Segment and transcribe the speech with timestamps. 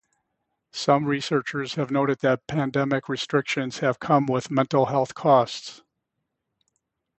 [0.71, 5.83] Some researchers have noted that pandemic restrictions have come with mental health costs.